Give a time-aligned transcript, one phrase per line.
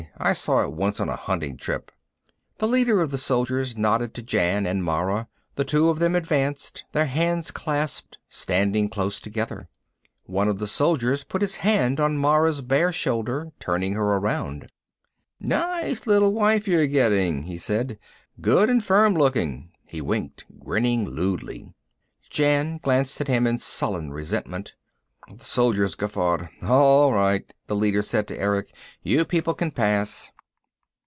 [0.17, 1.91] I saw it once on a hunting trip."
[2.59, 5.27] The leader of the soldiers nodded to Jan and Mara.
[5.55, 9.67] The two of them advanced, their hands clasped, standing close together.
[10.25, 14.71] One of the soldiers put his hand on Mara's bare shoulder, turning her around.
[15.39, 17.97] "Nice little wife you're getting," he said.
[18.39, 21.73] "Good and firm looking." He winked, grinning lewdly.
[22.29, 24.73] Jan glanced at him in sullen resentment.
[25.31, 26.49] The soldiers guffawed.
[26.63, 28.75] "All right," the leader said to Erick.
[29.01, 30.31] "You people can pass."